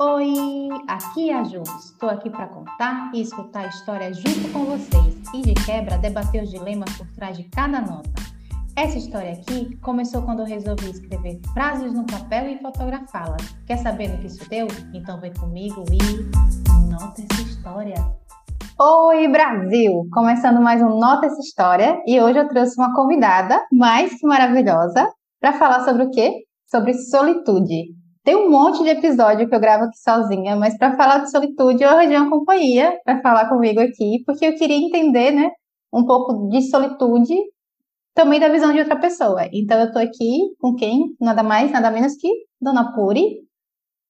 [0.00, 1.60] Oi, aqui é a Ju.
[1.80, 6.44] Estou aqui para contar e escutar a história junto com vocês e de quebra debater
[6.44, 8.08] os dilemas por trás de cada nota.
[8.76, 13.42] Essa história aqui começou quando eu resolvi escrever frases no papel e fotografá-las.
[13.66, 14.68] Quer saber no que isso deu?
[14.94, 17.96] Então vem comigo e nota essa história.
[18.80, 20.08] Oi, Brasil!
[20.12, 25.12] Começando mais um Nota essa história e hoje eu trouxe uma convidada mais que maravilhosa
[25.40, 26.44] para falar sobre o quê?
[26.70, 27.97] Sobre solitude.
[28.28, 31.82] Tem um monte de episódio que eu gravo aqui sozinha, mas para falar de solitude,
[31.82, 35.50] eu arranjei uma companhia para falar comigo aqui, porque eu queria entender, né,
[35.90, 37.34] um pouco de solitude
[38.12, 39.48] também da visão de outra pessoa.
[39.50, 41.16] Então eu tô aqui com quem?
[41.18, 42.28] Nada mais, nada menos que
[42.60, 43.38] Dona Puri.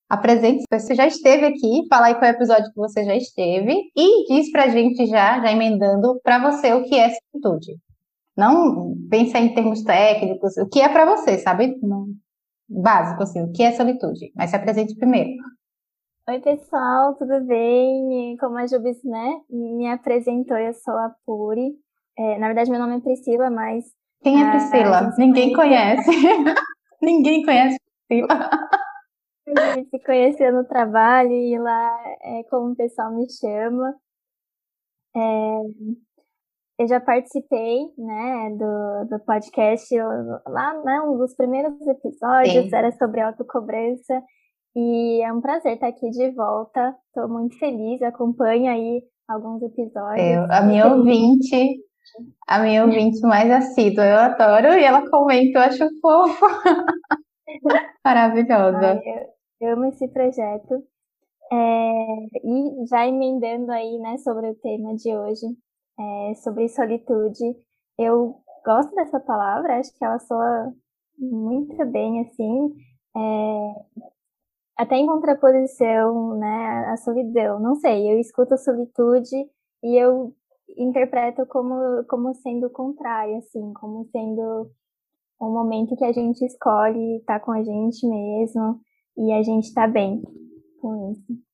[0.08, 3.72] Apresente, você já esteve aqui, fala aí qual é o episódio que você já esteve
[3.96, 7.78] e diz pra gente já, já emendando para você o que é solitude.
[8.36, 11.78] Não pensa em termos técnicos, o que é para você, sabe?
[11.80, 12.08] Não,
[12.68, 14.30] básico, assim, o que é solitude?
[14.36, 15.30] Mas se apresente primeiro.
[16.28, 18.36] Oi, pessoal, tudo bem?
[18.38, 21.72] Como a Jubis, né, me apresentou, eu sou a Puri.
[22.18, 23.84] É, na verdade, meu nome é Priscila, mas...
[24.22, 25.10] Quem é Priscila?
[25.16, 26.10] Ninguém conhece.
[27.00, 28.28] Ninguém conhece Priscila.
[29.56, 33.94] A gente se conheceu no trabalho e lá é como o pessoal me chama.
[35.16, 35.60] É,
[36.78, 39.92] eu já participei, né, do, do podcast
[40.46, 42.74] lá, né, um dos primeiros episódios Sim.
[42.74, 44.22] era sobre autocobrança
[44.76, 46.94] e é um prazer estar aqui de volta.
[47.08, 50.24] Estou muito feliz, acompanho aí alguns episódios.
[50.24, 51.80] Eu, a minha ouvinte,
[52.46, 56.46] a minha ouvinte mais assídua, eu adoro e ela comenta, eu acho fofo.
[58.04, 58.78] Maravilhosa.
[58.78, 59.02] Ai,
[59.60, 60.84] eu, eu amo esse projeto.
[61.50, 61.56] É,
[62.44, 65.46] e já emendando aí, né, sobre o tema de hoje,
[65.98, 67.56] é, sobre solitude.
[67.98, 70.72] Eu gosto dessa palavra, acho que ela soa
[71.18, 72.74] muito bem, assim,
[73.16, 74.02] é,
[74.76, 77.58] até em contraposição, né, à solidão.
[77.60, 79.36] Não sei, eu escuto a solitude
[79.82, 80.34] e eu
[80.76, 84.70] interpreto como, como sendo o contrário, assim, como sendo
[85.40, 88.80] um momento que a gente escolhe estar tá com a gente mesmo
[89.16, 90.22] e a gente está bem
[90.80, 91.47] com isso.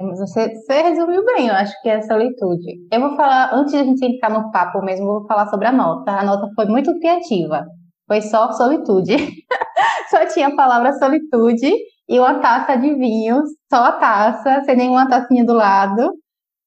[0.00, 2.86] Você, você resumiu bem, eu acho que é a solitude.
[2.92, 5.72] Eu vou falar, antes de a gente entrar no papo mesmo, vou falar sobre a
[5.72, 6.12] nota.
[6.12, 7.66] A nota foi muito criativa.
[8.06, 9.16] Foi só solitude.
[10.08, 11.72] só tinha a palavra solitude
[12.08, 16.12] e uma taça de vinho, só a taça, sem nenhuma tacinha do lado.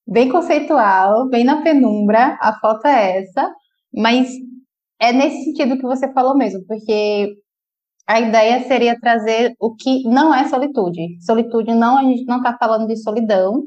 [0.06, 3.50] Bem conceitual, bem na penumbra, a foto é essa.
[3.96, 4.30] Mas
[5.00, 7.34] é nesse sentido que você falou mesmo, porque
[8.08, 11.18] a ideia seria trazer o que não é solitude.
[11.22, 13.64] Solitude não, a gente não está falando de solidão,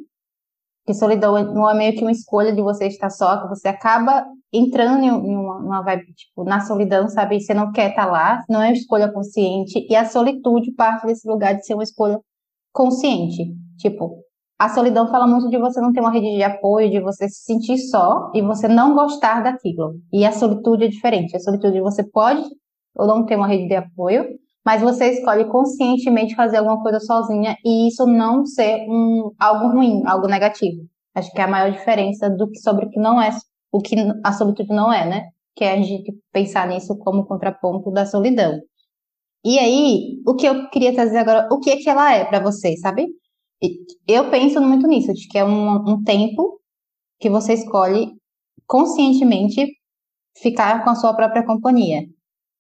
[0.87, 4.27] que solidão não é meio que uma escolha de você estar só, que você acaba
[4.53, 7.41] entrando em uma, uma vibe, tipo, na solidão, sabe?
[7.41, 11.27] Você não quer estar lá, não é uma escolha consciente, e a solitude parte desse
[11.27, 12.21] lugar de ser uma escolha
[12.73, 13.55] consciente.
[13.79, 14.25] Tipo,
[14.59, 17.45] a solidão fala muito de você não ter uma rede de apoio, de você se
[17.45, 19.95] sentir só e você não gostar daquilo.
[20.13, 21.37] E a solitude é diferente.
[21.37, 22.43] A solitude você pode
[22.97, 27.57] ou não ter uma rede de apoio, mas você escolhe conscientemente fazer alguma coisa sozinha
[27.65, 30.83] e isso não ser um, algo ruim, algo negativo.
[31.15, 33.31] Acho que é a maior diferença do que sobre o que não é,
[33.71, 33.95] o que
[34.25, 35.29] a solitude não é, né?
[35.55, 38.59] Que é a gente pensar nisso como contraponto da solidão.
[39.45, 42.41] E aí, o que eu queria trazer agora, o que é que ela é para
[42.41, 43.07] você, sabe?
[44.09, 46.61] Eu penso muito nisso, de que é um, um tempo
[47.21, 48.13] que você escolhe
[48.67, 49.67] conscientemente
[50.39, 52.03] ficar com a sua própria companhia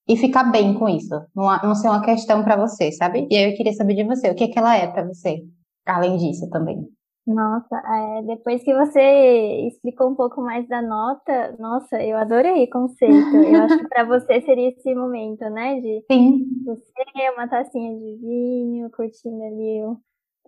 [0.08, 1.14] e ficar bem com isso.
[1.34, 3.26] Não, não ser uma questão para você, sabe?
[3.30, 5.42] E aí eu queria saber de você, o que, é que ela é para você,
[5.86, 6.86] além disso também.
[7.26, 12.70] Nossa, é, depois que você explicou um pouco mais da nota, nossa, eu adorei o
[12.70, 13.36] conceito.
[13.36, 15.80] Eu acho que para você seria esse momento, né?
[15.80, 16.44] De Sim.
[16.66, 19.96] você, uma tacinha de vinho, curtindo ali o,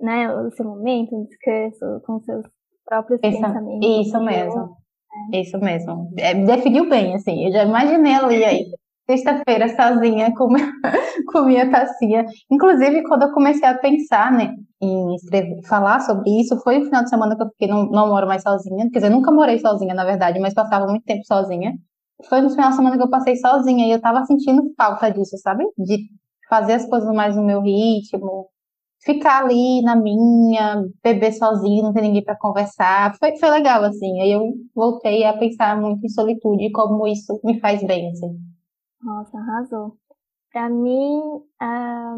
[0.03, 2.45] né, o seu momento, um descanso com seus
[2.85, 4.07] próprios isso, pensamentos.
[4.07, 4.77] Isso mesmo.
[5.33, 5.41] É.
[5.41, 6.11] Isso mesmo.
[6.19, 7.47] É, definiu bem, assim.
[7.47, 8.67] Eu já imaginei ali aí
[9.07, 10.49] sexta-feira sozinha com,
[11.33, 12.25] com minha tacinha.
[12.51, 17.05] Inclusive, quando eu comecei a pensar né, em escrever, falar sobre isso, foi o final
[17.05, 18.91] de semana que eu fiquei, não, não moro mais sozinha.
[18.91, 21.73] Quer dizer, nunca morei sozinha, na verdade, mas passava muito tempo sozinha.
[22.29, 25.37] Foi no final de semana que eu passei sozinha e eu tava sentindo falta disso,
[25.39, 25.65] sabe?
[25.79, 25.99] De
[26.49, 28.49] fazer as coisas mais no meu ritmo,
[29.05, 33.15] ficar ali na minha, beber sozinho, não ter ninguém para conversar.
[33.19, 34.21] Foi, foi legal, assim.
[34.21, 34.43] Aí eu
[34.75, 38.56] voltei a pensar muito em solitude e como isso me faz bem, assim.
[39.03, 39.97] Nossa, arrasou.
[40.53, 41.21] Para mim,
[41.61, 42.17] a,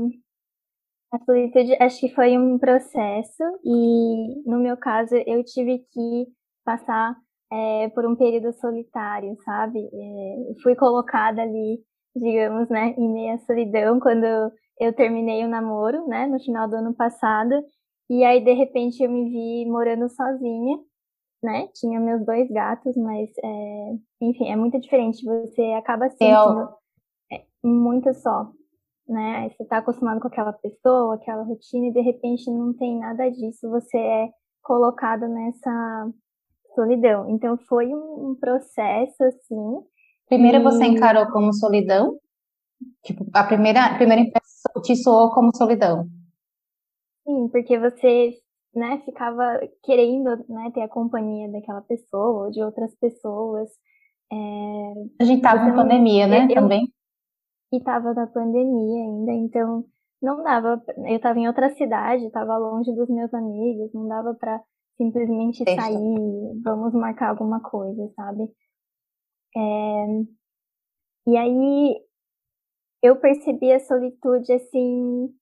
[1.12, 6.26] a solitude acho que foi um processo e no meu caso eu tive que
[6.64, 7.16] passar
[7.50, 9.78] é, por um período solitário, sabe?
[9.80, 11.80] É, fui colocada ali,
[12.14, 14.25] digamos, né, em meia solidão quando
[14.78, 17.54] eu terminei o namoro, né, no final do ano passado
[18.10, 20.78] E aí, de repente, eu me vi morando sozinha,
[21.43, 21.69] né?
[21.75, 23.94] Tinha meus dois gatos, mas, é...
[24.20, 25.25] enfim, é muito diferente.
[25.25, 26.69] Você acaba sentindo
[27.32, 28.50] é, muito só,
[29.08, 29.49] né?
[29.50, 33.69] Você tá acostumado com aquela pessoa, aquela rotina, e de repente não tem nada disso.
[33.70, 34.29] Você é
[34.62, 36.11] colocado nessa
[36.75, 37.29] solidão.
[37.31, 39.81] Então, foi um processo, assim.
[40.29, 40.62] Primeiro e...
[40.62, 42.19] você encarou como solidão?
[43.02, 46.06] Tipo, a primeira, a primeira impressão te soou como solidão?
[47.26, 48.35] Sim, porque você,
[48.78, 53.69] né, ficava querendo, né, ter a companhia daquela pessoa ou de outras pessoas.
[54.32, 54.34] É...
[55.20, 56.92] A gente tava na pandemia, né, eu, também.
[57.72, 59.84] E tava na pandemia ainda, então
[60.22, 64.62] não dava, eu tava em outra cidade, tava longe dos meus amigos, não dava para
[64.96, 68.48] simplesmente sair, vamos marcar alguma coisa, sabe?
[69.56, 70.06] É...
[71.26, 72.08] E aí
[73.02, 75.34] eu percebi a solitude assim.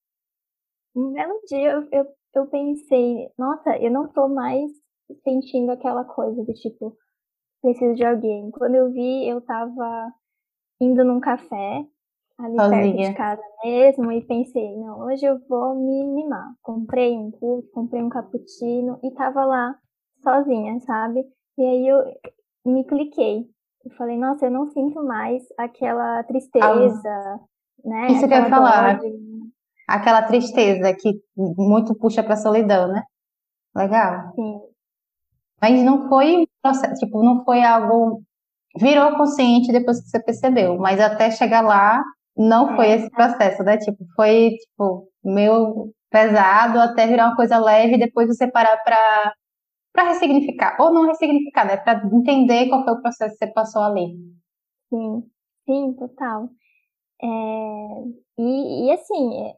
[0.94, 2.06] Um belo dia eu, eu,
[2.38, 4.70] eu pensei, nossa, eu não tô mais
[5.24, 6.96] sentindo aquela coisa do tipo,
[7.62, 8.50] preciso de alguém.
[8.50, 10.12] Quando eu vi, eu tava
[10.80, 11.84] indo num café,
[12.38, 12.82] ali Sozinha.
[12.82, 16.54] perto de casa mesmo, e pensei, não, hoje eu vou me mimar.
[16.62, 19.78] Comprei um curso, comprei um cappuccino e tava lá
[20.22, 21.24] sozinha, sabe?
[21.58, 22.02] E aí eu
[22.64, 23.46] me cliquei.
[23.84, 27.38] Eu falei, nossa, eu não sinto mais aquela tristeza, ah,
[27.84, 28.08] né?
[28.08, 29.00] Isso que eu ia falar.
[29.86, 33.02] Aquela tristeza que muito puxa pra solidão, né?
[33.76, 34.32] Legal.
[34.34, 34.60] Sim.
[35.60, 38.22] Mas não foi um processo, tipo, não foi algo.
[38.80, 42.02] Virou consciente depois que você percebeu, mas até chegar lá
[42.36, 43.78] não foi esse processo, né?
[43.78, 49.34] Tipo, foi, tipo, meio pesado até virar uma coisa leve e depois você parar pra
[49.92, 51.76] para ressignificar, ou não ressignificar, né?
[51.78, 54.14] Para entender qual foi o processo que você passou ali.
[54.90, 55.22] Sim,
[55.66, 56.50] sim, total.
[57.22, 57.26] É,
[58.38, 59.54] e, e assim, é,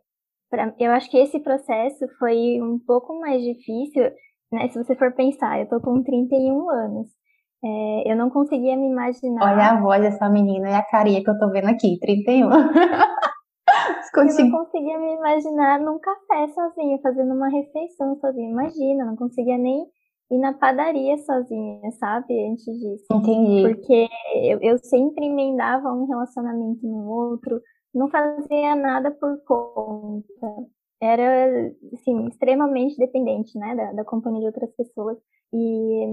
[0.50, 4.04] pra, eu acho que esse processo foi um pouco mais difícil,
[4.52, 4.68] né?
[4.68, 7.08] Se você for pensar, eu tô com 31 anos.
[7.64, 9.42] É, eu não conseguia me imaginar.
[9.42, 12.48] Olha a voz dessa menina e a carinha que eu tô vendo aqui, 31.
[14.16, 18.50] eu não conseguia me imaginar num café sozinha, fazendo uma refeição sozinha.
[18.50, 19.86] Imagina, não conseguia nem
[20.30, 22.48] ir na padaria sozinha, sabe?
[22.48, 23.04] Antes disso.
[23.12, 23.62] Entendi.
[23.62, 24.08] Porque
[24.44, 27.60] eu, eu sempre emendava um relacionamento no outro,
[27.98, 30.26] não fazia nada por conta.
[31.00, 35.18] Era, assim, extremamente dependente, né, da, da companhia de outras pessoas.
[35.52, 36.04] E.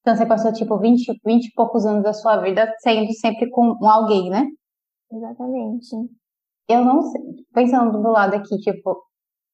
[0.00, 3.78] Então você passou, tipo, 20, 20 e poucos anos da sua vida sendo sempre com
[3.86, 4.46] alguém, né?
[5.10, 5.96] Exatamente.
[6.68, 7.20] Eu não sei,
[7.52, 9.02] pensando do lado aqui, tipo,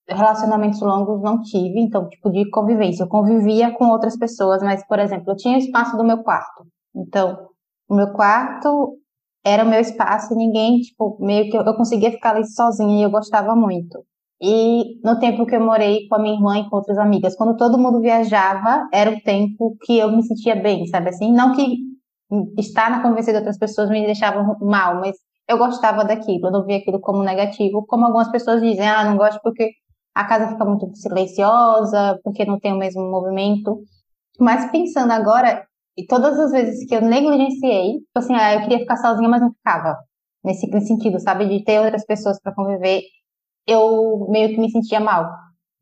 [0.08, 3.04] relacionamentos longos não tive, então, tipo, de convivência.
[3.04, 6.66] Eu convivia com outras pessoas, mas, por exemplo, eu tinha o espaço do meu quarto.
[6.96, 7.48] Então,
[7.88, 8.98] o meu quarto
[9.44, 13.00] era o meu espaço e ninguém, tipo, meio que eu, eu conseguia ficar ali sozinha
[13.00, 14.04] e eu gostava muito.
[14.42, 17.56] E no tempo que eu morei com a minha irmã e com outras amigas, quando
[17.56, 21.32] todo mundo viajava, era o tempo que eu me sentia bem, sabe assim?
[21.32, 21.78] Não que
[22.58, 25.16] estar na convivência de outras pessoas me deixava mal, mas
[25.48, 29.16] eu gostava daquilo, eu não via aquilo como negativo, como algumas pessoas dizem, ah, não
[29.16, 29.72] gosto porque
[30.14, 33.80] a casa fica muito silenciosa, porque não tem o mesmo movimento.
[34.38, 35.66] Mas pensando agora,
[35.96, 39.40] e todas as vezes que eu negligenciei, tipo assim, ah, eu queria ficar sozinha, mas
[39.40, 39.96] não ficava.
[40.42, 41.46] Nesse, nesse sentido, sabe?
[41.48, 43.02] De ter outras pessoas para conviver,
[43.66, 45.28] eu meio que me sentia mal.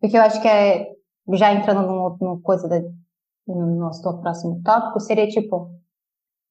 [0.00, 0.88] Porque eu acho que é,
[1.34, 1.86] já entrando
[2.20, 2.80] numa coisa da,
[3.46, 5.70] no nosso próximo tópico, seria tipo,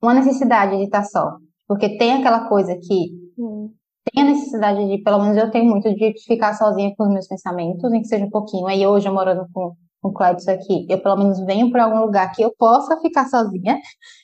[0.01, 1.37] uma necessidade de estar só.
[1.67, 3.73] Porque tem aquela coisa que hum
[4.13, 7.27] tem a necessidade de, pelo menos eu tenho muito, de ficar sozinha com os meus
[7.27, 8.67] pensamentos, nem que seja um pouquinho.
[8.67, 11.99] Aí hoje, eu morando com, com o Clédio aqui, eu pelo menos venho para algum
[12.01, 13.79] lugar que eu possa ficar sozinha.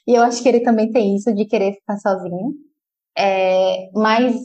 [0.08, 2.54] E eu acho que ele também tem isso, de querer ficar sozinho.
[3.18, 4.36] É, mas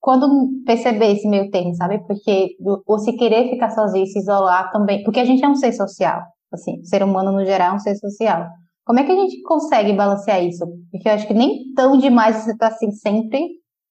[0.00, 1.98] quando perceber esse meio termo, sabe?
[2.06, 5.72] Porque o se querer ficar sozinho, se isolar também, porque a gente é um ser
[5.72, 8.46] social, assim, o ser humano no geral é um ser social.
[8.84, 10.64] Como é que a gente consegue balancear isso?
[10.92, 13.48] Porque eu acho que nem tão demais você tá assim sempre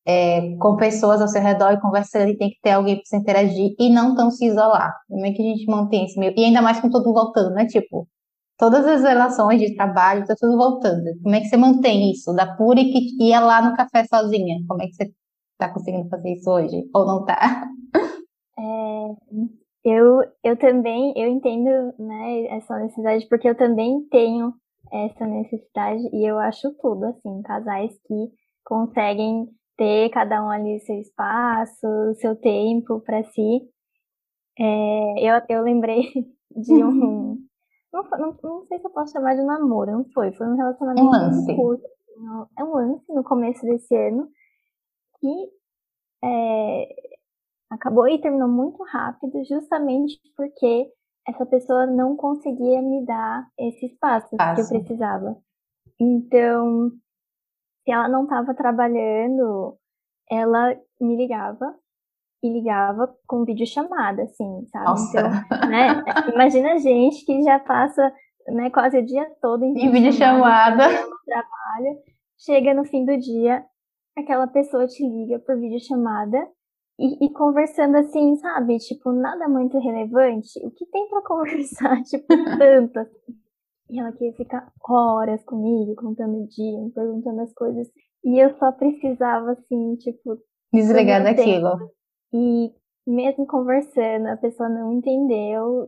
[0.07, 3.17] é, com pessoas ao seu redor e conversando, e tem que ter alguém para se
[3.17, 4.93] interagir e não tão se isolar.
[5.07, 6.33] Como é que a gente mantém esse meio?
[6.37, 7.65] E ainda mais com tudo voltando, né?
[7.65, 8.07] Tipo,
[8.57, 11.03] todas as relações de trabalho, tá tudo voltando.
[11.23, 12.33] Como é que você mantém isso?
[12.33, 14.57] Da Puri que ia lá no café sozinha.
[14.67, 15.11] Como é que você
[15.57, 16.83] tá conseguindo fazer isso hoje?
[16.93, 17.67] Ou não tá?
[18.57, 19.07] É,
[19.83, 21.69] eu, eu também, eu entendo,
[21.99, 24.53] né, essa necessidade, porque eu também tenho
[24.91, 28.31] essa necessidade e eu acho tudo, assim, casais que
[28.63, 29.45] conseguem
[29.77, 31.87] ter cada um ali seu espaço,
[32.19, 33.61] seu tempo para si.
[34.57, 36.03] É, eu, eu lembrei
[36.51, 37.37] de um.
[37.93, 40.29] Não, não, não, sei se eu posso chamar de namoro, não foi.
[40.33, 41.55] Foi um relacionamento um lance.
[41.55, 41.87] curto.
[42.59, 44.27] É um lance no começo desse ano
[45.17, 45.49] que
[46.21, 46.87] é,
[47.69, 50.91] acabou e terminou muito rápido, justamente porque
[51.27, 55.37] essa pessoa não conseguia me dar esse espaço que eu precisava.
[55.99, 56.91] Então,
[57.85, 59.77] se ela não estava trabalhando,
[60.29, 61.73] ela me ligava
[62.43, 64.85] e ligava com videochamada, assim, sabe?
[64.85, 65.19] Nossa.
[65.19, 66.03] Então, né?
[66.33, 68.11] Imagina a gente que já passa
[68.47, 71.99] né, quase o dia todo em videochamada, no trabalho,
[72.37, 73.63] chega no fim do dia,
[74.17, 76.37] aquela pessoa te liga por videochamada
[76.99, 78.77] e, e conversando assim, sabe?
[78.79, 80.59] Tipo, nada muito relevante.
[80.65, 82.27] O que tem para conversar, tipo,
[82.57, 83.44] tanto assim.
[83.89, 87.87] E ela queria ficar horas comigo, contando o dia, me perguntando as coisas.
[88.23, 90.37] E eu só precisava, assim, tipo.
[90.73, 91.91] Desligar daquilo.
[92.33, 92.73] E
[93.05, 95.87] mesmo conversando, a pessoa não entendeu.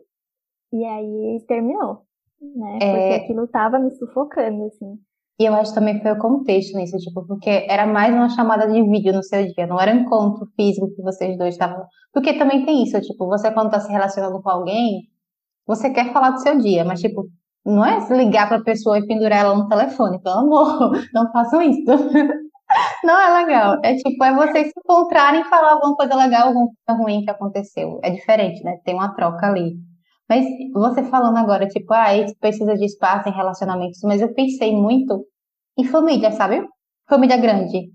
[0.72, 2.04] E aí terminou.
[2.40, 2.78] Né?
[2.82, 2.92] É...
[2.92, 5.00] Porque aquilo tava me sufocando, assim.
[5.40, 8.68] E eu acho que também foi o contexto nisso, tipo, porque era mais uma chamada
[8.68, 11.86] de vídeo no seu dia, não era um encontro físico que vocês dois estavam.
[12.12, 15.04] Porque também tem isso, tipo, você quando tá se relacionando com alguém,
[15.68, 17.28] você quer falar do seu dia, mas, tipo,
[17.68, 21.84] não é ligar pra pessoa e pendurar ela no telefone, pelo amor, não façam isso.
[23.02, 23.80] Não é legal.
[23.82, 27.32] É tipo, é vocês se encontrarem e falar alguma coisa legal, alguma coisa ruim que
[27.32, 27.98] aconteceu.
[28.04, 28.78] É diferente, né?
[28.84, 29.78] Tem uma troca ali.
[30.28, 34.76] Mas você falando agora, tipo, ah, isso precisa de espaço em relacionamentos, mas eu pensei
[34.76, 35.26] muito
[35.78, 36.62] em família, sabe?
[37.08, 37.90] Família grande.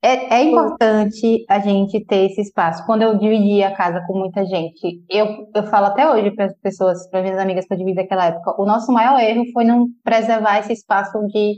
[0.00, 2.86] É, é importante a gente ter esse espaço.
[2.86, 6.56] Quando eu dividi a casa com muita gente, eu, eu falo até hoje para as
[6.58, 9.88] pessoas, para minhas amigas que eu dividi naquela época, o nosso maior erro foi não
[10.04, 11.54] preservar esse espaço de,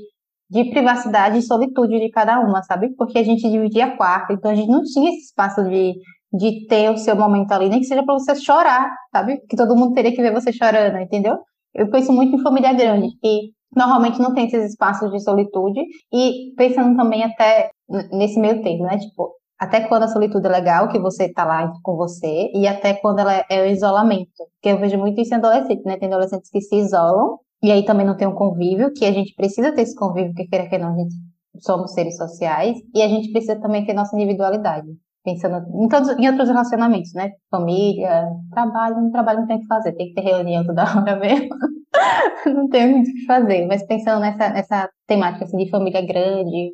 [0.48, 2.94] de privacidade e solitude de cada uma, sabe?
[2.96, 5.94] Porque a gente dividia quarto, então a gente não tinha esse espaço de
[6.32, 9.38] de ter o seu momento ali, nem que seja para você chorar, sabe?
[9.48, 11.38] Que todo mundo teria que ver você chorando, entendeu?
[11.74, 15.80] Eu penso muito em família grande, que normalmente não tem esses espaços de solitude,
[16.12, 17.70] e pensando também até
[18.12, 18.98] nesse meio termo, né?
[18.98, 22.94] Tipo, até quando a solitude é legal, que você tá lá com você, e até
[22.94, 24.30] quando ela é o isolamento.
[24.54, 25.98] Porque eu vejo muito isso em adolescentes, né?
[25.98, 29.34] Tem adolescentes que se isolam, e aí também não tem um convívio, que a gente
[29.34, 31.14] precisa ter esse convívio, que queira que não, a gente
[31.60, 34.88] somos seres sociais, e a gente precisa também ter nossa individualidade
[35.22, 37.32] pensando em, todos, em outros relacionamentos, né?
[37.50, 41.16] Família, trabalho, no trabalho não tem o que fazer, tem que ter reunião toda hora
[41.20, 41.48] mesmo.
[42.46, 46.72] não tem muito o que fazer, mas pensando nessa, nessa temática assim, de família grande,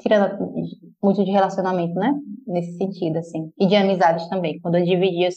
[0.00, 0.52] tirando
[1.02, 2.12] muito de relacionamento, né?
[2.46, 3.52] Nesse sentido, assim.
[3.58, 4.58] E de amizades também.
[4.60, 5.36] Quando eu dividi as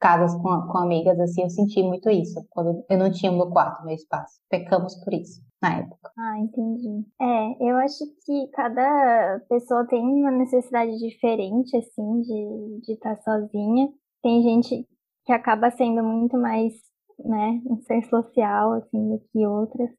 [0.00, 2.42] casas com, com amigas, assim, eu senti muito isso.
[2.50, 4.40] Quando eu não tinha o meu quarto, meu espaço.
[4.48, 6.10] Pecamos por isso na época.
[6.18, 7.06] Ah, entendi.
[7.20, 13.88] É, eu acho que cada pessoa tem uma necessidade diferente, assim, de, de estar sozinha.
[14.22, 14.86] Tem gente
[15.24, 16.74] que acaba sendo muito mais,
[17.18, 19.90] né, um ser social, assim, do que outras.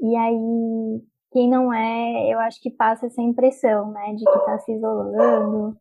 [0.00, 4.58] E aí, quem não é, eu acho que passa essa impressão, né, de que tá
[4.58, 5.76] se isolando.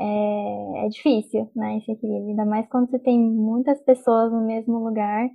[0.00, 2.30] É, é difícil, né, esse equilíbrio.
[2.30, 5.28] Ainda mais quando você tem muitas pessoas no mesmo lugar,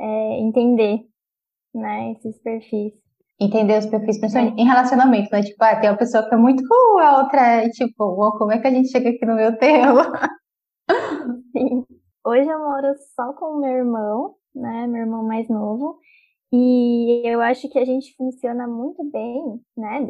[0.00, 1.00] é, entender
[1.74, 2.92] né, esses perfis.
[3.40, 5.42] Entender os perfis, principalmente em relacionamento, né?
[5.42, 8.58] Tipo, ah, tem uma pessoa que é muito cool, a outra é tipo, como é
[8.58, 10.00] que a gente chega aqui no meu termo?
[11.56, 11.86] Sim.
[12.28, 14.86] Hoje eu moro só com o meu irmão, né?
[14.86, 15.98] Meu irmão mais novo.
[16.52, 20.04] E eu acho que a gente funciona muito bem, né?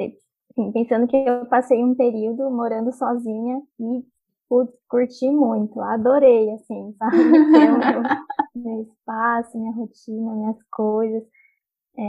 [0.50, 4.04] Assim, pensando que eu passei um período morando sozinha e
[4.48, 7.16] putz, curti muito, adorei, assim, sabe?
[8.56, 11.22] O meu espaço, minha rotina, minhas coisas.
[11.96, 12.02] É,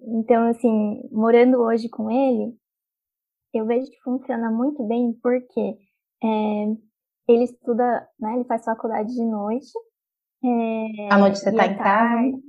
[0.00, 2.52] então, assim, morando hoje com ele,
[3.54, 5.78] eu vejo que funciona muito bem porque
[6.24, 6.87] é,
[7.28, 8.34] ele estuda, né?
[8.34, 9.70] Ele faz faculdade de noite.
[10.44, 12.48] É, à noite você tá em casa?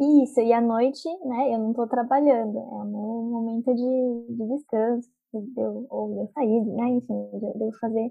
[0.00, 4.48] Isso, e à noite, né, eu não tô trabalhando, é o meu momento de, de
[4.56, 8.10] descanso, de eu, ou de eu sair, né, enfim, eu fazer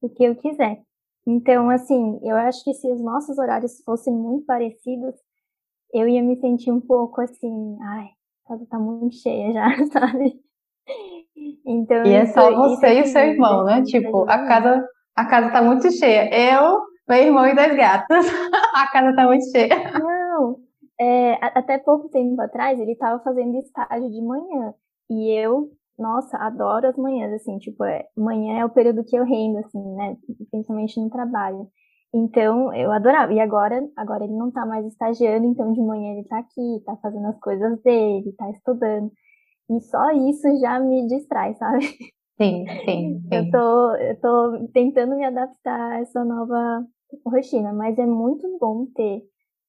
[0.00, 0.82] o que eu quiser.
[1.24, 5.14] Então, assim, eu acho que se os nossos horários fossem muito parecidos,
[5.94, 8.08] eu ia me sentir um pouco assim, ai,
[8.44, 10.42] a casa tá muito cheia já, sabe?
[11.66, 13.82] Então, e é só você e o seu irmão, né?
[13.82, 16.28] Tipo, a casa, a casa tá muito cheia.
[16.32, 18.26] Eu, meu irmão e dois gatos.
[18.74, 19.92] a casa tá muito cheia.
[19.98, 20.56] Não,
[21.00, 24.74] é, até pouco tempo atrás ele tava fazendo estágio de manhã.
[25.10, 29.24] E eu, nossa, adoro as manhãs, assim, tipo, é, manhã é o período que eu
[29.24, 30.16] rendo, assim, né?
[30.50, 31.68] Principalmente no trabalho.
[32.14, 33.32] Então, eu adorava.
[33.32, 36.96] E agora, agora ele não tá mais estagiando, então de manhã ele tá aqui, tá
[37.00, 39.10] fazendo as coisas dele, tá estudando.
[39.70, 41.86] E só isso já me distrai, sabe?
[42.40, 43.20] Sim, sim.
[43.28, 43.30] sim.
[43.30, 46.84] Eu, tô, eu tô tentando me adaptar a essa nova
[47.26, 49.22] rotina, mas é muito bom ter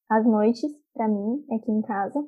[0.09, 2.23] as noites, para mim, aqui em casa.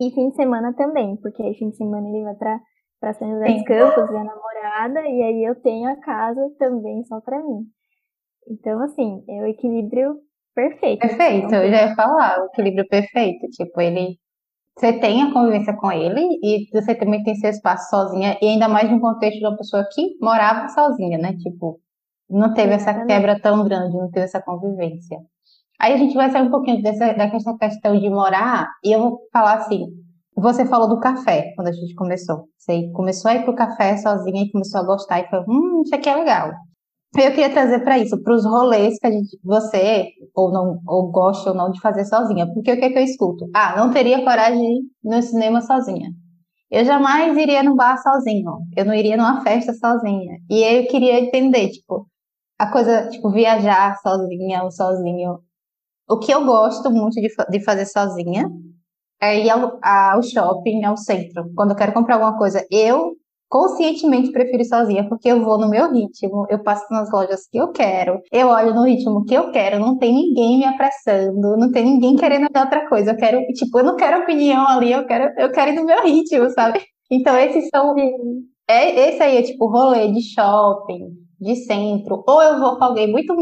[0.00, 2.60] E fim de semana também, porque aí fim de semana ele vai pra,
[2.98, 7.04] pra São José dos Campos, ver a namorada, e aí eu tenho a casa também
[7.04, 7.66] só pra mim.
[8.48, 10.18] Então, assim, é o equilíbrio
[10.54, 11.00] perfeito.
[11.00, 13.46] Perfeito, eu já ia falar, o equilíbrio perfeito.
[13.50, 14.18] Tipo, ele.
[14.78, 18.68] Você tem a convivência com ele e você também tem seu espaço sozinha, e ainda
[18.68, 21.36] mais no contexto de uma pessoa que morava sozinha, né?
[21.36, 21.80] Tipo,
[22.28, 25.18] não teve essa quebra tão grande, não teve essa convivência.
[25.78, 29.20] Aí a gente vai sair um pouquinho dessa, dessa questão de morar, e eu vou
[29.32, 29.86] falar assim:
[30.36, 32.44] você falou do café quando a gente começou.
[32.56, 35.94] Você começou a ir pro café sozinha e começou a gostar e falou: hum, isso
[35.94, 36.52] aqui é legal.
[37.16, 41.10] Eu queria trazer para isso, para os rolês que a gente, você ou não ou
[41.10, 42.46] gosta ou não de fazer sozinha.
[42.52, 43.50] Porque o que, é que eu escuto?
[43.54, 46.10] Ah, não teria coragem de ir no cinema sozinha.
[46.70, 48.58] Eu jamais iria no bar sozinho.
[48.76, 50.38] Eu não iria numa festa sozinha.
[50.48, 52.06] E eu queria entender, tipo,
[52.56, 55.40] a coisa, tipo, viajar sozinha ou sozinho.
[56.08, 58.48] O que eu gosto muito de, de fazer sozinha
[59.20, 61.52] é ir ao, ao shopping, ao centro.
[61.56, 63.16] Quando eu quero comprar alguma coisa, eu
[63.50, 67.58] conscientemente prefiro ir sozinha, porque eu vou no meu ritmo, eu passo nas lojas que
[67.58, 71.70] eu quero, eu olho no ritmo que eu quero, não tem ninguém me apressando, não
[71.72, 73.10] tem ninguém querendo ver outra coisa.
[73.10, 76.00] Eu quero, tipo, eu não quero opinião ali, eu quero, eu quero ir no meu
[76.02, 76.80] ritmo, sabe?
[77.10, 77.94] Então esses são
[78.68, 81.08] é, esse aí é tipo rolê de shopping,
[81.40, 83.34] de centro, ou eu vou com alguém muito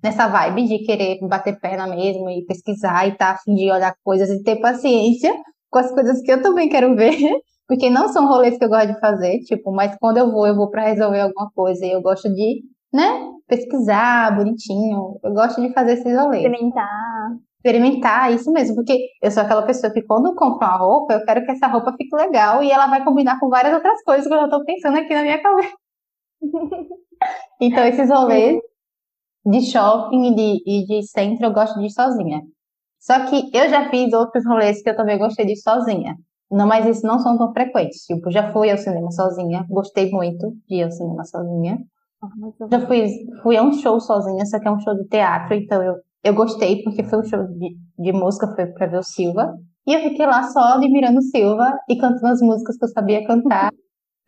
[0.00, 3.94] nessa vibe de querer bater perna mesmo e pesquisar e tá a fim de olhar
[4.04, 5.34] coisas e ter paciência
[5.70, 7.18] com as coisas que eu também quero ver,
[7.66, 10.54] porque não são rolês que eu gosto de fazer, tipo, mas quando eu vou, eu
[10.54, 15.72] vou para resolver alguma coisa e eu gosto de, né, pesquisar bonitinho, eu gosto de
[15.72, 16.44] fazer esses rolês.
[16.44, 17.36] Experimentar.
[17.56, 21.44] Experimentar, isso mesmo, porque eu sou aquela pessoa que quando compro uma roupa, eu quero
[21.44, 24.40] que essa roupa fique legal e ela vai combinar com várias outras coisas que eu
[24.40, 25.74] já tô pensando aqui na minha cabeça.
[27.60, 28.60] então, esses rolês
[29.46, 32.42] de shopping e de, e de centro eu gosto de ir sozinha.
[32.98, 36.16] Só que eu já fiz outros rolês que eu também gostei de ir sozinha.
[36.54, 38.02] Não, mas isso não são tão frequentes.
[38.06, 41.78] Tipo, já fui ao cinema sozinha, gostei muito de ir ao cinema sozinha.
[42.22, 42.28] Ah,
[42.70, 43.08] já fui,
[43.42, 46.32] fui a um show sozinha, só que é um show de teatro, então eu, eu
[46.32, 49.52] gostei, porque foi um show de, de música, foi pra ver o Silva.
[49.84, 53.26] E eu fiquei lá só admirando o Silva e cantando as músicas que eu sabia
[53.26, 53.72] cantar,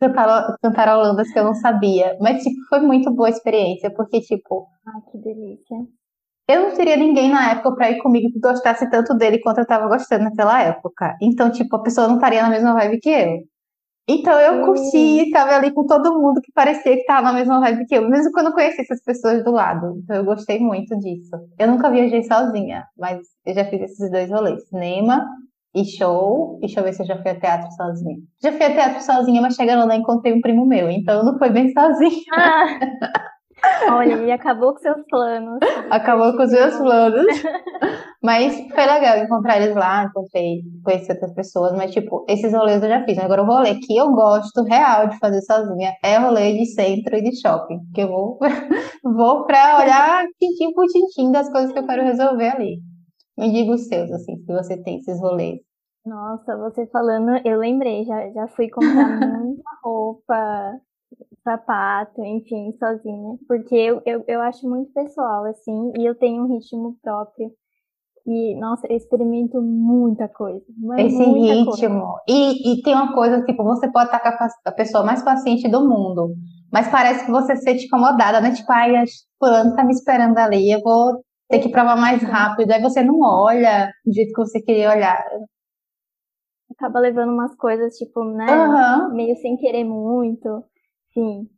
[0.61, 2.17] cantarolandas que eu não sabia.
[2.19, 4.67] Mas, tipo, foi muito boa a experiência, porque, tipo.
[4.85, 5.77] Ai, que delícia.
[6.47, 9.65] Eu não teria ninguém na época pra ir comigo que gostasse tanto dele quanto eu
[9.67, 11.17] tava gostando naquela época.
[11.21, 13.43] Então, tipo, a pessoa não estaria na mesma vibe que eu.
[14.09, 17.85] Então eu curti, estava ali com todo mundo que parecia que estava na mesma vibe
[17.85, 19.99] que eu, mesmo quando eu conheci essas pessoas do lado.
[20.01, 21.35] Então eu gostei muito disso.
[21.59, 25.27] Eu nunca viajei sozinha, mas eu já fiz esses dois rolês: cinema
[25.75, 26.57] e show.
[26.61, 28.17] Deixa eu ver se eu já fui a teatro sozinha.
[28.41, 31.49] Já fui a teatro sozinha, mas chegando lá encontrei um primo meu, então não foi
[31.49, 32.23] bem sozinha.
[32.31, 33.26] Ah.
[33.91, 35.59] Olha, e acabou com seus planos.
[35.89, 37.25] Acabou com os meus planos.
[38.23, 42.89] Mas foi legal encontrar eles lá, encontrei, conheci outras pessoas, mas tipo, esses rolês eu
[42.89, 43.17] já fiz.
[43.19, 47.21] Agora o rolê que eu gosto real de fazer sozinha é rolê de centro e
[47.21, 47.79] de shopping.
[47.93, 48.39] Que eu vou,
[49.03, 52.79] vou pra olhar tintim por tintim das coisas que eu quero resolver ali.
[53.37, 55.59] Me diga os seus, assim, se você tem esses rolês.
[56.03, 59.07] Nossa, você falando, eu lembrei, já, já fui comprar
[59.39, 60.79] muita roupa,
[61.47, 63.37] sapato, enfim, sozinha.
[63.47, 67.49] Porque eu, eu, eu acho muito pessoal, assim, e eu tenho um ritmo próprio.
[68.25, 70.65] E, nossa, eu experimento muita coisa.
[70.97, 72.01] Esse muita ritmo.
[72.01, 72.23] Coisa.
[72.27, 75.87] E, e tem uma coisa, tipo, você pode estar com a pessoa mais paciente do
[75.87, 76.35] mundo.
[76.71, 78.51] Mas parece que você se sente incomodada, né?
[78.51, 78.91] Tipo, ai,
[79.39, 82.71] fulano tá me esperando ali, eu vou ter que provar mais rápido.
[82.71, 85.23] Aí você não olha do jeito que você queria olhar.
[86.69, 88.45] Acaba levando umas coisas, tipo, né?
[88.51, 89.15] Uhum.
[89.15, 90.65] Meio sem querer muito.
[91.17, 91.49] Sim.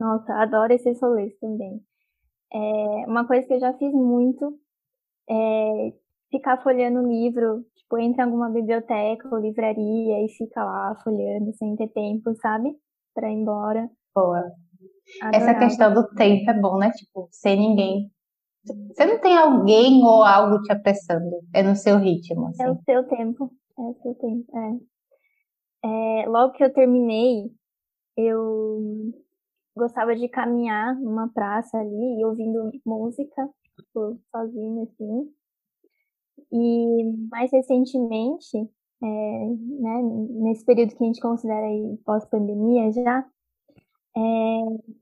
[0.00, 1.80] Nossa, adoro esses rolês também.
[2.52, 2.58] É,
[3.06, 4.58] uma coisa que eu já fiz muito
[5.30, 5.92] é
[6.32, 11.76] ficar folheando livro, tipo, entra em alguma biblioteca ou livraria e fica lá folheando sem
[11.76, 12.74] ter tempo, sabe?
[13.14, 13.88] Pra ir embora.
[14.12, 14.50] Boa.
[15.22, 15.36] Adorava.
[15.36, 16.90] Essa questão do tempo é bom, né?
[16.90, 18.10] Tipo, sem ninguém.
[18.64, 21.40] Você não tem alguém ou algo te apressando.
[21.54, 22.48] É no seu ritmo.
[22.48, 22.64] Assim.
[22.64, 23.50] É o seu tempo.
[23.78, 24.44] É o seu tempo.
[25.84, 26.22] É.
[26.22, 27.57] é logo que eu terminei
[28.18, 29.12] eu
[29.76, 35.32] gostava de caminhar numa praça ali, ouvindo música, tipo, sozinha, assim.
[36.50, 38.56] E mais recentemente,
[39.02, 39.06] é,
[39.80, 40.02] né,
[40.42, 41.66] nesse período que a gente considera
[42.04, 43.24] pós-pandemia já,
[44.16, 44.20] é,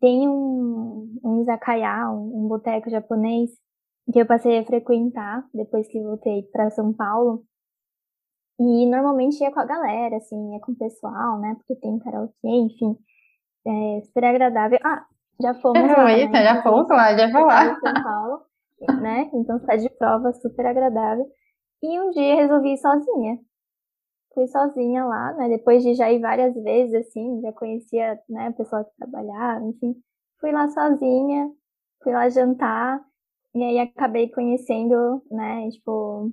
[0.00, 3.50] tem um, um izakaya, um, um boteco japonês,
[4.12, 7.44] que eu passei a frequentar depois que voltei para São Paulo.
[8.58, 11.54] E normalmente ia com a galera, assim, ia com o pessoal, né?
[11.56, 12.96] Porque tem karaokê, enfim.
[13.66, 14.78] É super agradável.
[14.82, 15.04] Ah,
[15.40, 16.04] já fomos lá.
[16.04, 16.44] Né?
[16.44, 17.80] Já fomos lá, já fomos lá.
[17.80, 18.40] São Paulo,
[19.02, 19.30] né?
[19.34, 21.26] Então está de prova, super agradável.
[21.82, 23.38] E um dia resolvi ir sozinha.
[24.32, 25.48] Fui sozinha lá, né?
[25.48, 29.94] Depois de já ir várias vezes, assim, já conhecia, né, o pessoal que trabalhava, enfim.
[30.40, 31.50] Fui lá sozinha,
[32.02, 33.00] fui lá jantar
[33.54, 36.30] e aí acabei conhecendo, né, tipo,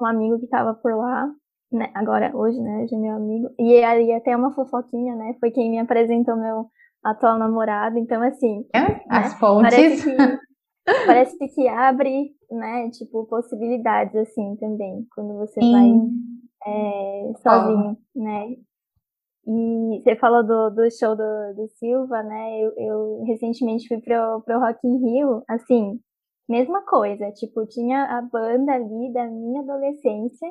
[0.00, 1.30] um amigo que tava por lá,
[1.72, 5.50] né, agora, hoje, né, hoje é meu amigo, e aí até uma fofoquinha, né, foi
[5.50, 6.66] quem me apresentou meu
[7.04, 8.66] atual namorado, então assim...
[8.74, 10.04] É, né, as fontes...
[10.04, 15.72] Parece que, parece que abre, né, tipo, possibilidades, assim, também, quando você Sim.
[15.72, 18.22] vai é, sozinho, oh.
[18.22, 18.56] né,
[19.50, 22.60] e você falou do, do show do, do Silva, né?
[22.60, 25.98] Eu, eu recentemente fui pro, pro Rock in Rio, assim,
[26.48, 27.30] mesma coisa.
[27.32, 30.48] Tipo, tinha a banda ali da minha adolescência.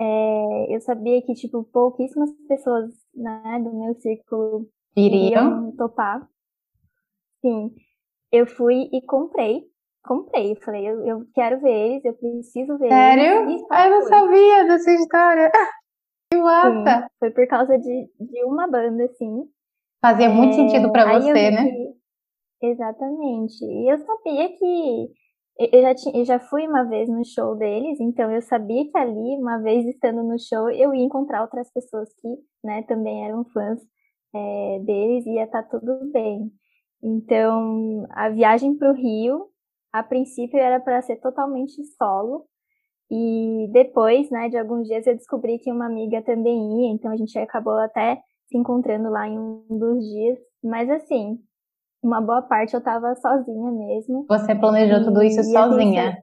[0.00, 6.26] É, eu sabia que, tipo, pouquíssimas pessoas, né, do meu círculo iriam topar.
[7.40, 7.70] Sim.
[8.30, 9.62] Eu fui e comprei.
[10.04, 10.56] Comprei.
[10.56, 13.42] Falei, eu, eu quero ver eles, eu preciso ver Sério?
[13.42, 13.66] eles.
[13.66, 13.94] Sério?
[13.94, 15.50] Eu não sabia dessa história.
[16.32, 17.02] Que massa!
[17.02, 19.44] Sim, foi por causa de, de uma banda, assim.
[20.00, 21.70] Fazia muito é, sentido para você, né?
[21.70, 21.81] Que...
[22.62, 23.64] Exatamente.
[23.64, 25.08] E eu sabia que
[25.58, 28.96] eu já, tinha, eu já fui uma vez no show deles, então eu sabia que
[28.96, 32.28] ali, uma vez estando no show, eu ia encontrar outras pessoas que
[32.64, 33.80] né, também eram fãs
[34.34, 36.50] é, deles e ia estar tá tudo bem.
[37.02, 39.48] Então, a viagem para o Rio,
[39.92, 42.46] a princípio, era para ser totalmente solo,
[43.10, 47.16] e depois, né, de alguns dias, eu descobri que uma amiga também ia, então a
[47.16, 50.38] gente acabou até se encontrando lá em um dos dias.
[50.64, 51.38] Mas assim,
[52.02, 54.26] uma boa parte eu tava sozinha mesmo.
[54.28, 56.22] Você planejou e, tudo isso sozinha?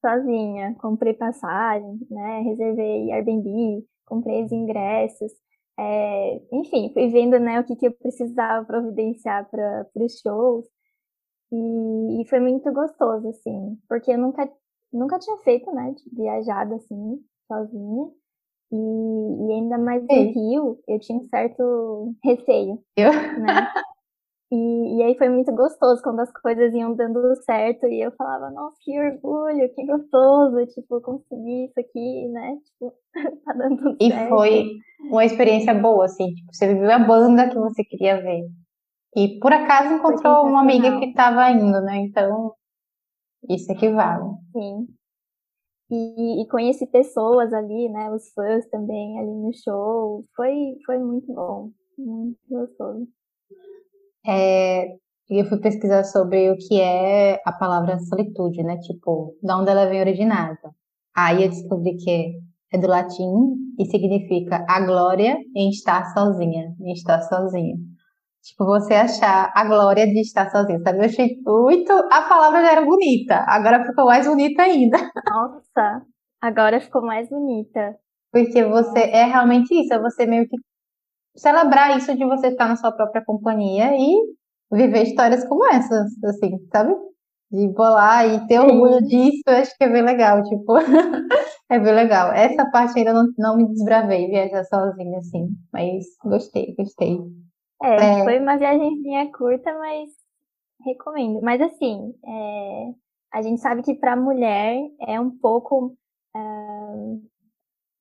[0.00, 0.74] sozinha.
[0.80, 5.32] Comprei passagem, né, reservei Airbnb, comprei os ingressos.
[5.78, 10.64] É, enfim, fui vendo né, o que, que eu precisava providenciar para os shows.
[11.52, 14.50] E, e, foi muito gostoso, assim, porque eu nunca
[14.92, 18.10] nunca tinha feito, né, viajado assim, sozinha.
[18.72, 23.12] E, e ainda mais no Rio, eu tinha um certo receio, eu?
[23.12, 23.72] né?
[24.50, 28.48] E, e aí foi muito gostoso quando as coisas iam dando certo e eu falava,
[28.50, 32.56] nossa, que orgulho, que gostoso, tipo, consegui isso aqui, né?
[32.64, 32.94] Tipo,
[33.44, 34.24] tá dando tudo e certo.
[34.24, 34.70] E foi
[35.10, 38.48] uma experiência boa, assim, tipo, você viveu a banda que você queria ver.
[39.16, 41.96] E por acaso encontrou uma amiga que estava indo, né?
[41.96, 42.52] Então,
[43.48, 44.30] isso é que vale.
[44.52, 44.86] Sim.
[45.90, 48.10] E, e, conheci pessoas ali, né?
[48.10, 50.24] Os fãs também ali no show.
[50.36, 51.70] Foi, foi muito bom.
[51.96, 53.08] Muito gostoso.
[54.26, 54.86] É,
[55.28, 58.78] eu fui pesquisar sobre o que é a palavra solitude, né?
[58.78, 60.70] Tipo, de onde ela vem originada.
[61.16, 62.34] Aí eu descobri que
[62.72, 67.76] é do latim e significa a glória em estar sozinha, em estar sozinha.
[68.42, 70.98] Tipo, você achar a glória de estar sozinho, sabe?
[70.98, 71.92] Eu achei muito.
[71.92, 74.96] A palavra já era bonita, agora ficou mais bonita ainda.
[75.28, 76.02] Nossa,
[76.40, 77.96] agora ficou mais bonita.
[78.30, 80.56] Porque você é realmente isso, é você meio que
[81.36, 84.16] celebrar isso de você estar na sua própria companhia e
[84.72, 86.94] viver histórias como essas, assim, sabe?
[87.50, 90.74] De bolar e ter orgulho disso, eu acho que é bem legal, tipo,
[91.70, 92.32] é bem legal.
[92.32, 97.20] Essa parte ainda não, não me desbravei, viajar sozinha, assim, mas gostei, gostei.
[97.82, 100.10] É, é, foi uma viagemzinha curta, mas
[100.84, 101.40] recomendo.
[101.42, 102.92] Mas assim, é,
[103.32, 105.96] a gente sabe que para mulher é um pouco.
[106.34, 107.22] Uh,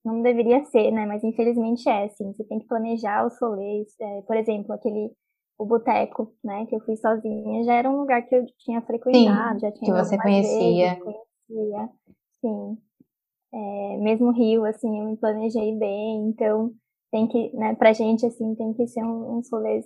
[0.05, 1.05] não deveria ser, né?
[1.05, 2.31] Mas infelizmente é, assim.
[2.33, 3.87] Você tem que planejar os rolês.
[3.99, 5.11] É, por exemplo, aquele.
[5.57, 6.65] O boteco, né?
[6.65, 7.63] Que eu fui sozinha.
[7.63, 9.93] Já era um lugar que eu tinha frequentado, sim, já tinha.
[9.93, 10.99] Que você conhecia.
[10.99, 11.89] Conhecia.
[12.41, 12.77] Sim.
[13.53, 16.27] É, mesmo Rio, assim, eu me planejei bem.
[16.27, 16.73] Então,
[17.09, 19.85] tem que, né, pra gente, assim, tem que ser um, uns rolês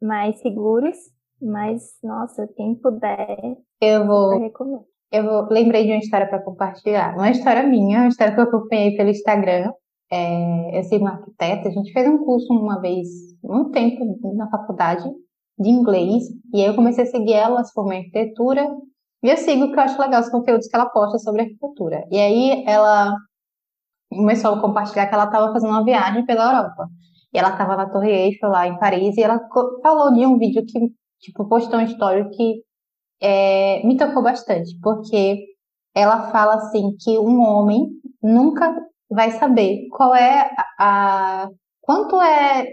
[0.00, 0.96] mais seguros,
[1.42, 4.84] mas, nossa, quem puder, eu vou, eu recomendo.
[5.10, 7.14] Eu lembrei de uma história para compartilhar.
[7.14, 9.72] Uma história minha, uma história que eu acompanhei pelo Instagram.
[10.10, 13.08] É, eu sou uma arquiteta, a gente fez um curso uma vez,
[13.42, 15.04] um tempo na faculdade
[15.58, 18.68] de inglês, e aí eu comecei a seguir ela, se formei em arquitetura,
[19.22, 22.04] e eu sigo que eu acho legal os conteúdos que ela posta sobre arquitetura.
[22.10, 23.16] E aí ela
[24.08, 26.88] começou a compartilhar que ela estava fazendo uma viagem pela Europa.
[27.34, 29.40] E ela estava na Torre Eiffel, lá em Paris, e ela
[29.82, 30.78] falou de um vídeo que,
[31.18, 32.62] tipo, postou uma história que
[33.20, 35.44] é, me tocou bastante, porque
[35.94, 37.88] ela fala assim que um homem
[38.22, 38.74] nunca
[39.10, 41.48] vai saber qual é a,
[41.80, 42.66] quanto é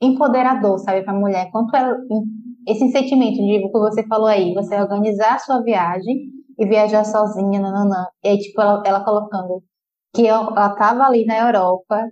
[0.00, 1.96] empoderador, sabe, para a mulher, quanto é
[2.66, 7.60] esse sentimento de que você falou aí, você organizar a sua viagem e viajar sozinha,
[7.60, 8.06] nananã.
[8.22, 9.62] E aí, tipo, ela, ela colocando
[10.14, 12.08] que ela estava ali na Europa,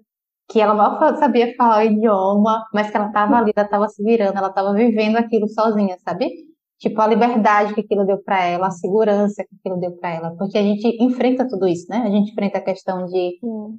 [0.48, 4.02] que ela mal sabia falar o idioma, mas que ela estava ali, ela estava se
[4.02, 6.30] virando, ela estava vivendo aquilo sozinha, sabe?
[6.82, 10.34] Tipo, a liberdade que aquilo deu para ela, a segurança que aquilo deu para ela,
[10.36, 11.98] porque a gente enfrenta tudo isso, né?
[11.98, 13.38] A gente enfrenta a questão de,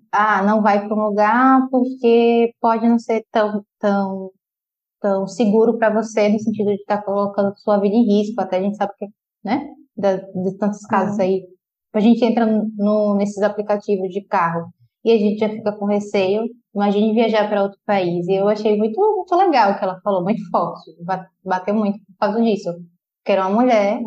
[0.10, 4.32] ah, não vai para um lugar porque pode não ser tão, tão
[5.02, 8.39] tão seguro para você, no sentido de estar tá colocando sua vida em risco.
[8.39, 9.06] Até a gente sabe que,
[9.44, 11.44] né, de, de tantos casos aí.
[11.94, 14.72] A gente entra no, nesses aplicativos de carro
[15.04, 16.44] e a gente já fica com receio.
[16.74, 18.26] Imagine viajar para outro país.
[18.30, 20.92] E eu achei muito, muito legal o que ela falou, muito forte.
[21.44, 22.70] Bateu muito por causa disso.
[23.24, 24.02] Porque era uma mulher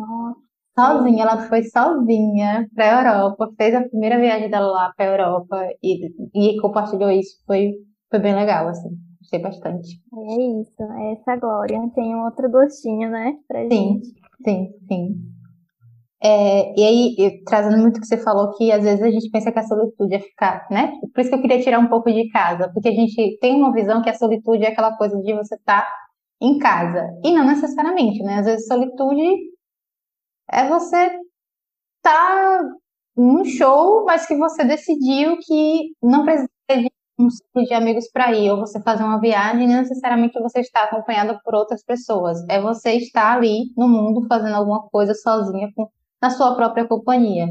[0.77, 5.09] sozinha, ela foi sozinha para a Europa, fez a primeira viagem dela lá para a
[5.09, 7.43] Europa e, e compartilhou isso.
[7.47, 7.71] Foi,
[8.11, 8.89] foi bem legal, assim.
[9.19, 9.99] Gostei bastante.
[10.13, 11.81] É isso, é essa glória.
[11.95, 13.33] Tem um outro gostinho, né?
[13.47, 14.13] Pra sim, gente.
[14.45, 15.15] sim, sim.
[16.21, 19.51] É, e aí, trazendo muito o que você falou, que às vezes a gente pensa
[19.51, 20.91] que a solitude é ficar, né?
[21.13, 23.73] Por isso que eu queria tirar um pouco de casa, porque a gente tem uma
[23.73, 25.87] visão que a solitude é aquela coisa de você estar tá
[26.41, 27.07] em casa.
[27.23, 28.39] E não necessariamente, né?
[28.39, 29.51] Às vezes solitude
[30.51, 31.19] é você
[32.01, 32.63] tá
[33.15, 38.31] num show, mas que você decidiu que não precisa de um ciclo de amigos para
[38.33, 42.37] ir, ou você fazer uma viagem, não necessariamente você está acompanhada por outras pessoas.
[42.47, 45.89] É você estar ali no mundo fazendo alguma coisa sozinha com
[46.21, 47.47] na sua própria companhia.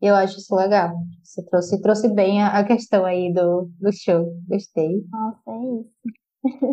[0.00, 0.94] Eu acho isso legal.
[1.22, 4.26] Você trouxe, trouxe bem a, a questão aí do, do show.
[4.48, 5.04] Gostei.
[5.10, 5.90] Nossa, é isso.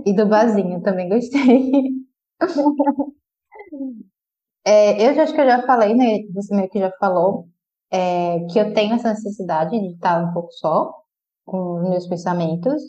[0.06, 1.72] E do barzinho também gostei.
[4.66, 6.20] é, eu já acho que eu já falei, né?
[6.34, 7.48] Você meio que já falou,
[7.92, 10.94] é, que eu tenho essa necessidade de estar um pouco só
[11.46, 12.82] com meus pensamentos.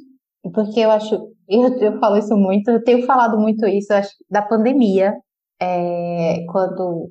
[0.55, 1.15] Porque eu acho,
[1.49, 5.15] eu, eu falo isso muito, eu tenho falado muito isso, acho, da pandemia,
[5.61, 7.11] é, quando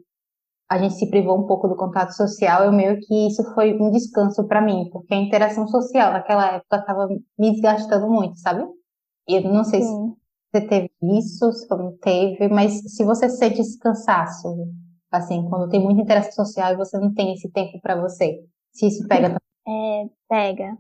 [0.70, 3.92] a gente se privou um pouco do contato social, eu meio que isso foi um
[3.92, 7.08] descanso para mim, porque a interação social naquela época estava
[7.40, 8.66] me desgastando muito, sabe?
[9.28, 10.10] E eu não sei Sim.
[10.10, 10.18] se
[10.52, 14.48] você teve isso, se não teve, mas se você sente esse cansaço,
[15.12, 18.88] assim, quando tem muita interação social e você não tem esse tempo para você, se
[18.88, 19.38] isso pega
[19.68, 20.78] É, pega.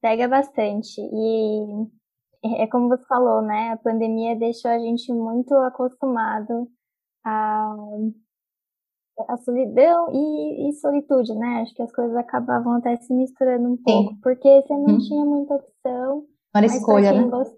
[0.00, 1.00] Pega bastante.
[1.00, 3.70] E é como você falou, né?
[3.70, 6.68] A pandemia deixou a gente muito acostumado
[7.24, 7.76] a
[9.28, 11.60] a solidão e, e, solitude, né?
[11.60, 14.20] Acho que as coisas acabavam até se misturando um pouco, Sim.
[14.22, 14.98] porque você não hum.
[14.98, 16.24] tinha muita opção.
[16.54, 17.28] Uma escolha, né?
[17.28, 17.54] Gost...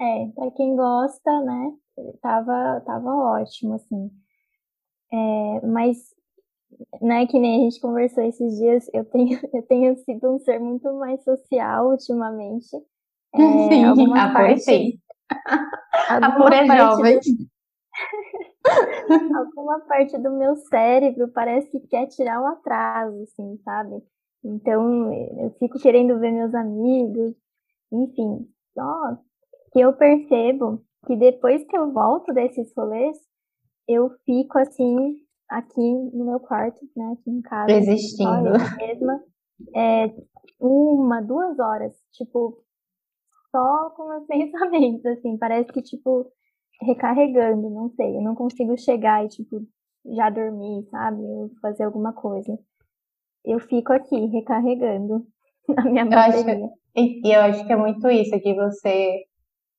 [0.00, 1.72] É, para quem gosta, né?
[2.20, 4.10] Tava, tava ótimo, assim.
[5.12, 6.14] É, mas,
[7.00, 10.58] né, que nem a gente conversou esses dias, eu tenho, eu tenho sido um ser
[10.58, 12.74] muito mais social ultimamente.
[13.34, 13.38] É,
[13.94, 15.00] sim, a parte,
[16.08, 17.20] a pura é jovem.
[17.20, 17.52] Do...
[19.36, 24.02] Alguma parte do meu cérebro parece que quer tirar o atraso, assim, sabe?
[24.44, 27.34] Então, eu fico querendo ver meus amigos,
[27.92, 28.48] enfim.
[28.74, 29.18] Só
[29.72, 33.16] que eu percebo que depois que eu volto desses rolês,
[33.88, 35.16] eu fico assim,
[35.48, 37.72] aqui no meu quarto, né, aqui em casa.
[37.72, 38.50] Existindo.
[38.76, 39.20] Mesma,
[39.74, 40.14] é,
[40.60, 42.62] uma, duas horas, tipo,
[43.50, 46.26] só com meus pensamentos, assim, parece que, tipo,
[46.80, 49.60] recarregando, não sei, eu não consigo chegar e, tipo,
[50.16, 51.22] já dormir, sabe?
[51.22, 52.58] Ou fazer alguma coisa.
[53.44, 55.26] Eu fico aqui recarregando
[55.76, 56.54] a minha bateria.
[56.54, 59.24] Eu acho, e eu acho que é muito isso, que você,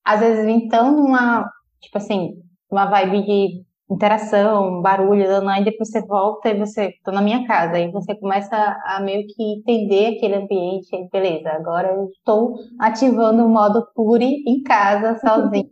[0.06, 1.50] às vezes, vem tão numa,
[1.82, 2.34] tipo assim,
[2.70, 7.78] uma vibe de interação, barulho, e depois você volta e você, tô na minha casa,
[7.80, 13.50] e você começa a meio que entender aquele ambiente, beleza, agora eu estou ativando o
[13.50, 15.70] modo pure em casa, sozinho,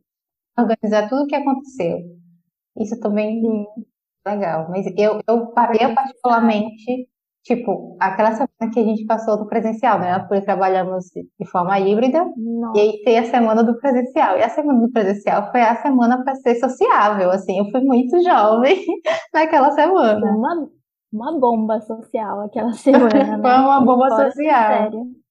[0.58, 2.00] organizar tudo o que aconteceu.
[2.78, 3.42] Isso também
[4.26, 4.70] é legal.
[4.70, 7.08] Mas eu, eu, eu particularmente,
[7.44, 10.20] tipo, aquela semana que a gente passou do presencial, né?
[10.20, 12.78] Porque trabalhamos de forma híbrida, Nossa.
[12.78, 14.38] e aí tem a semana do presencial.
[14.38, 17.58] E a semana do presencial foi a semana para ser sociável, assim.
[17.60, 18.86] Eu fui muito jovem
[19.34, 20.26] naquela semana.
[20.32, 20.68] Uma,
[21.12, 23.40] uma bomba social aquela semana, né?
[23.42, 24.36] Foi uma bomba social.
[24.68, 25.22] Sério.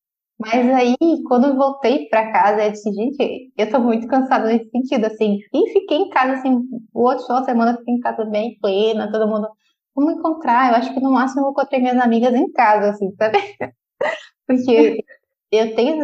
[0.41, 0.97] Mas aí,
[1.29, 5.39] quando eu voltei para casa, eu disse, gente, eu tô muito cansada nesse sentido, assim.
[5.53, 6.63] E fiquei em casa, assim,
[6.95, 9.47] o outro show, semana, fiquei em casa bem plena, todo mundo,
[9.95, 10.71] vamos encontrar.
[10.71, 13.39] Eu acho que no máximo eu encontrei minhas amigas em casa, assim, sabe?
[14.47, 15.05] Porque
[15.53, 15.99] eu tenho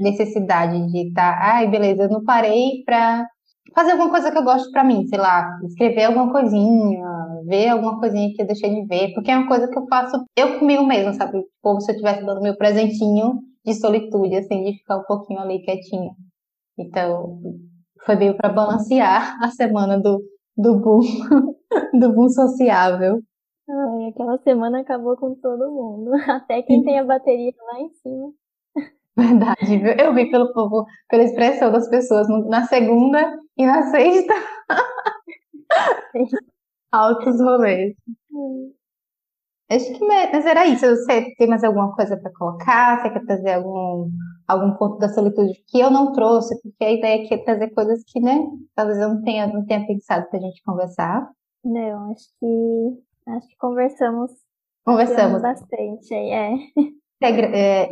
[0.00, 3.26] necessidade de estar, tá, ai, beleza, eu não parei pra
[3.74, 7.06] fazer alguma coisa que eu gosto para mim, sei lá, escrever alguma coisinha,
[7.46, 10.24] ver alguma coisinha que eu deixei de ver, porque é uma coisa que eu faço
[10.36, 11.42] eu comigo mesmo, sabe?
[11.60, 15.62] Como se eu estivesse dando meu presentinho de solitude, assim, de ficar um pouquinho ali
[15.62, 16.10] quietinha.
[16.78, 17.40] Então,
[18.04, 20.22] foi meio para balancear a semana do,
[20.56, 21.00] do boom,
[21.98, 23.20] do boom sociável.
[24.02, 28.32] Ai, aquela semana acabou com todo mundo, até quem tem a bateria lá em cima.
[29.16, 29.92] Verdade, viu?
[29.92, 34.34] Eu vi pelo povo, pela expressão das pessoas na segunda e na sexta.
[36.90, 37.94] Altos rolês.
[38.32, 38.72] Hum.
[39.70, 40.84] Acho que mas era isso.
[40.86, 43.02] Você tem mais alguma coisa para colocar?
[43.02, 44.10] Você quer trazer algum,
[44.48, 48.02] algum ponto da solitude que eu não trouxe, porque a ideia aqui é trazer coisas
[48.06, 48.38] que, né,
[48.74, 51.30] talvez eu não tenha, não tenha pensado pra gente conversar.
[51.64, 54.30] Não, acho que acho que conversamos.
[54.84, 56.54] Conversamos bastante aí, é.
[57.22, 57.88] é,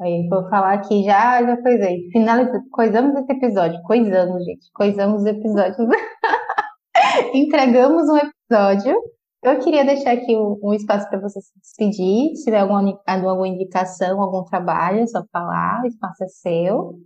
[0.00, 2.10] aí, vou falar aqui já, já coisei.
[2.10, 3.82] Finaliza, coisamos esse episódio.
[3.82, 4.70] Coisamos, gente.
[4.74, 5.76] Coisamos os episódios.
[7.34, 9.00] Entregamos um episódio.
[9.42, 12.36] Eu queria deixar aqui um, um espaço para você se despedir.
[12.36, 17.00] Se tiver alguma, alguma indicação, algum trabalho, é só falar, o espaço é seu.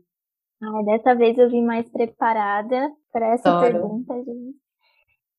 [0.61, 3.73] Ah, dessa vez eu vim mais preparada para essa Adoro.
[3.73, 4.64] pergunta, gente.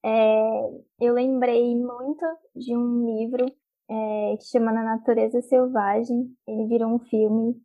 [0.06, 0.70] É,
[1.02, 2.24] eu lembrei muito
[2.56, 3.46] de um livro
[3.90, 6.32] é, que chama Na Natureza Selvagem.
[6.48, 7.56] Ele virou um filme,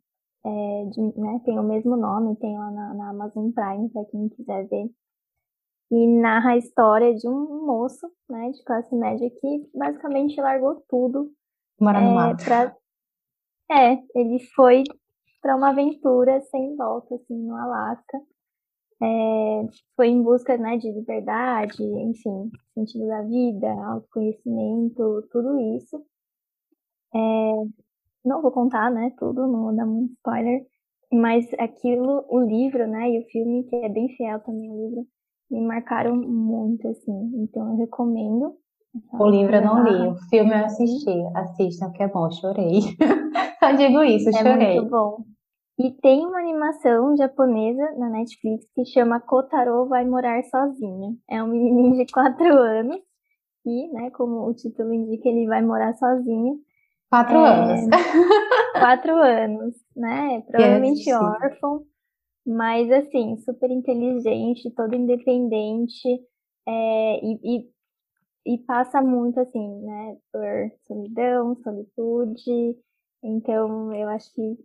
[0.43, 4.27] é, de, né, tem o mesmo nome, tem lá na, na Amazon Prime, para quem
[4.29, 4.89] quiser ver
[5.91, 11.29] e narra a história de um moço, né, de classe média que basicamente largou tudo.
[11.79, 12.45] Morar no é, mato.
[12.45, 12.75] Pra...
[13.69, 14.83] É, ele foi
[15.41, 18.19] para uma aventura sem volta, assim, no Alasca.
[19.03, 26.03] É, foi em busca, né, de liberdade, enfim, sentido da vida, autoconhecimento, tudo isso.
[27.13, 27.19] É,
[28.23, 30.65] não vou contar, né, tudo, não vou dar muito spoiler,
[31.11, 35.07] mas aquilo, o livro, né, e o filme, que é bem fiel também ao livro,
[35.49, 37.31] me marcaram muito, assim.
[37.35, 38.55] Então eu recomendo.
[39.13, 41.11] O livro eu não li, o filme eu assisti.
[41.35, 42.81] Assistam que é bom, chorei.
[43.59, 44.53] Só digo isso, é chorei.
[44.53, 45.23] É muito bom.
[45.85, 51.17] E tem uma animação japonesa na Netflix que chama Kotaro vai morar sozinho.
[51.29, 52.99] É um menininho de 4 anos
[53.65, 56.59] e, né, como o título indica, ele vai morar sozinho.
[57.09, 57.89] Quatro é, anos.
[58.79, 60.41] Quatro anos, né?
[60.47, 61.85] Provavelmente órfão
[62.45, 66.07] mas assim, super inteligente, todo independente,
[66.67, 72.77] é, e, e, e, passa muito assim, né, por solidão, solitude.
[73.23, 74.57] Então, eu acho que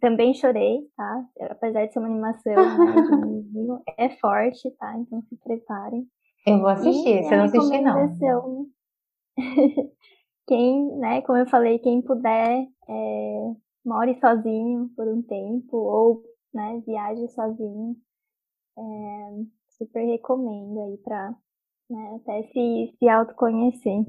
[0.00, 1.24] também chorei, tá?
[1.50, 2.54] Apesar de ser uma animação
[3.52, 4.96] né, é forte, tá?
[4.98, 6.06] Então se preparem.
[6.46, 8.66] Eu vou assistir, se eu não assistir, não.
[10.46, 16.82] quem, né, como eu falei, quem puder, é, more sozinho por um tempo, ou né?
[16.86, 17.96] Viaje sozinho.
[18.76, 18.82] É,
[19.76, 21.34] super recomendo aí para
[21.90, 24.04] né, até se, se autoconhecer.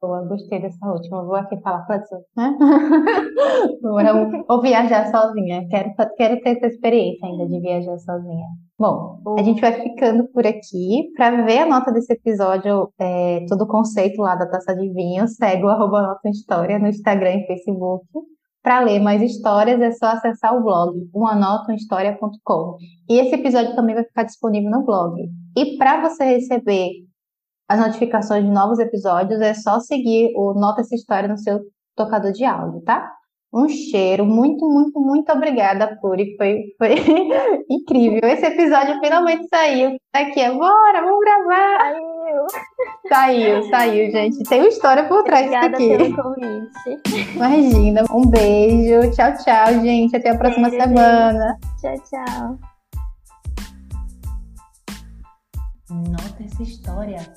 [0.00, 1.24] Boa, gostei dessa última.
[1.24, 2.54] Vou aqui falar você, né?
[4.48, 5.66] Ou viajar sozinha.
[5.68, 8.46] Quero, quero ter essa experiência ainda de viajar sozinha.
[8.78, 11.10] Bom, a gente vai ficando por aqui.
[11.16, 15.26] Para ver a nota desse episódio, é, todo o conceito lá da taça de vinho,
[15.28, 18.06] segue o arroba Nota História no Instagram e Facebook.
[18.62, 22.76] Para ler mais histórias é só acessar o blog umanotahistoria.com.
[23.08, 25.22] E esse episódio também vai ficar disponível no blog.
[25.56, 26.90] E para você receber
[27.68, 31.60] as notificações de novos episódios, é só seguir o Nota essa história no seu
[31.96, 33.10] tocador de áudio, tá?
[33.52, 36.36] Um cheiro, muito, muito, muito obrigada, Puri.
[36.36, 36.94] Foi, foi
[37.70, 38.28] incrível.
[38.28, 39.96] Esse episódio finalmente saiu.
[40.12, 41.94] Tá aqui, bora, vamos gravar.
[43.08, 44.42] Saiu, saiu, gente.
[44.44, 45.96] Tem uma história por trás disso aqui.
[45.96, 47.34] Pelo convite.
[47.34, 48.04] Imagina.
[48.12, 49.10] Um beijo.
[49.12, 50.16] Tchau, tchau, gente.
[50.16, 51.56] Até a próxima beijo, semana.
[51.80, 52.75] Tchau, tchau.
[55.88, 57.32] Nota essa história.